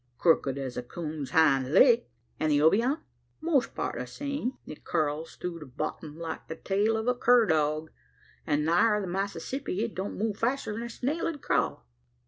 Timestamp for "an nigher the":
8.47-9.05